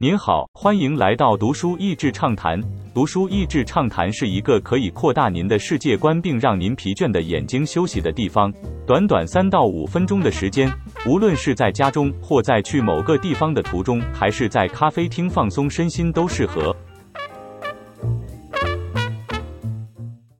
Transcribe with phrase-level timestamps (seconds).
[0.00, 2.60] 您好，欢迎来到读书益智畅谈。
[2.92, 8.52] 读书益智畅谈是一个可以扩大您的世界观，并让您疲倦的眼睛休息的地方。
[8.84, 10.68] 短短三到五分钟的时间，
[11.06, 16.74] 无论是在家中，或在去某个地方的途中，还是在咖啡厅放松身心，都适合。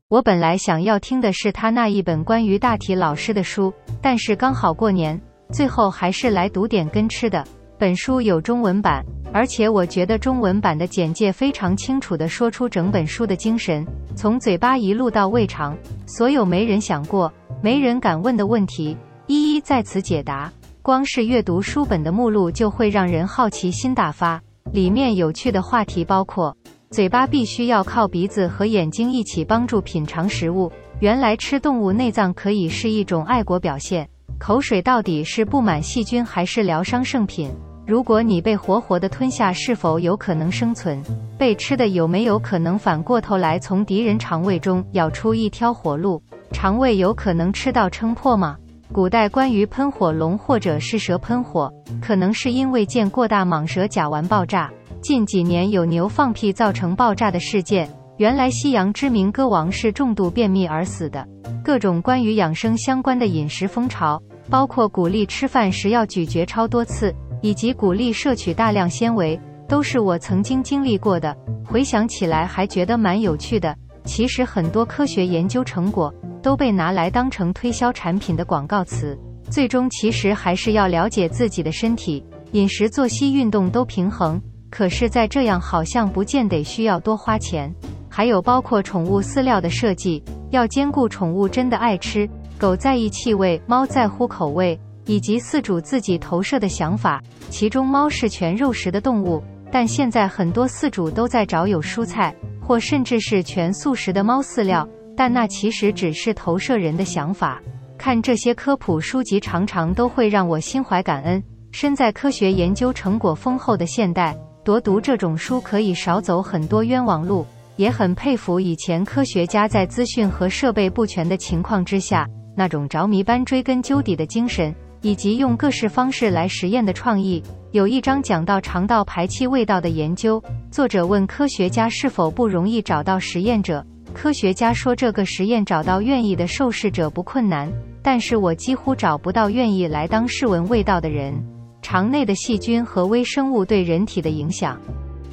[0.08, 5.18] 我本来想要听的是他那一本关于大体老师的书，但是刚好过年，
[5.52, 7.46] 最后还是来读点跟吃的。
[7.78, 9.04] 本书有中文版，
[9.34, 18.96] 而且我觉得中文版的简介非常清楚地说出整本书的精神，从嘴巴一路到胃肠，所有没人想过、没人敢问的问题，
[19.26, 20.52] 一一在此解答。
[20.82, 24.40] 光是阅读书本的目录就会让人好奇心大发。
[24.72, 26.56] 里面有趣的话题包括：
[26.90, 34.06] 嘴巴必须要靠鼻子和眼睛一起帮助品尝食物；原来吃动物内脏可以是一种爱国表现；
[34.38, 37.50] 口水到底是布满细菌还是疗伤圣品？
[37.86, 41.02] 如果你被活活的吞下，是否有可能生存？
[41.36, 46.22] 被吃的有没有可能反过头来从敌人肠胃中咬出一条活路？
[46.50, 48.56] 肠胃有可能吃到撑破吗？
[48.90, 54.70] 古代关于喷火龙或者是蛇喷火，可能是因为见过大蟒蛇甲烷爆炸。
[55.02, 61.26] 近几年有牛放屁造成爆炸的事件，原来西洋知名歌王是重度便秘而死的。
[61.62, 67.14] 各种关于养生相关的饮食风潮，包括鼓励吃饭时要咀嚼超多次。
[67.44, 71.36] 以及鼓励摄取大量纤维，都是我曾经经历过的。
[71.62, 73.76] 回想起来还觉得蛮有趣的。
[74.06, 76.10] 其实很多科学研究成果
[76.42, 79.14] 都被拿来当成推销产品的广告词，
[79.50, 84.40] 最终其实还是要了解自己的身体，饮食、作息、运动都平衡。
[84.70, 87.70] 可是再这样好像不见得需要多花钱。
[88.08, 94.80] 还有包括宠物饲料的设计，要兼顾宠物真的爱吃，狗在意气味，猫在乎口味。
[95.06, 107.60] 以及饲主自己投射的想法，其中猫是全肉食的动物，但现在很多饲主都在找有蔬菜或甚至是全素食的猫饲料，但那其实只是投射人的想法。
[107.98, 111.42] 看这些科普书籍，常常都会让我心怀感恩。
[111.72, 117.46] 身在科学研究成果丰厚的现代，多读这种书可以少走很多冤枉路。
[117.76, 122.24] 也很佩服以前科学家在资讯和设备不全的情况之下，
[122.56, 124.72] 那种着迷般追根究底的精神。
[125.04, 127.42] 以及用各式方式来实验的创意。
[127.72, 133.84] 有一章讲到肠道排气味道的研究，作者问科学家是否不容易找到实验者。
[134.14, 137.70] 科学家说，这个实验找到愿意的受试者不困难，
[138.02, 141.34] 但是我几乎找不到愿意来当试闻味道的人。
[141.82, 144.80] 肠内的细菌和微生物对人体的影响。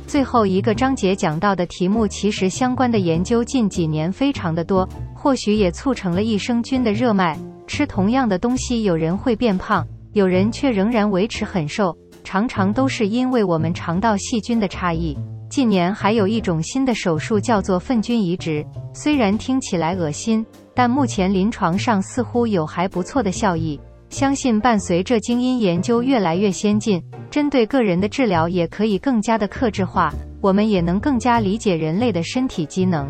[0.06, 7.40] 最后一个章节讲到的题目，其实相关的研究近几年非常的多，或许也促成了益生菌的热卖。
[7.72, 15.18] 吃同样的东西，有人会变胖，有人却仍然维持很瘦，常常都是因为我们肠道细菌的差异。
[15.50, 18.62] 近年还有一种新的手术叫做粪菌移植，
[18.94, 20.46] 虽然听起来恶心，
[20.76, 23.80] 但目前临床上似乎有还不错的效益。
[24.10, 33.10] 相信伴随着基因研究越来越先进，针对个人的治疗也可以更加的克制化，我们也能更加理解人类的身体机能。